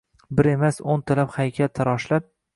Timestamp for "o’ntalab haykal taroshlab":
0.95-2.29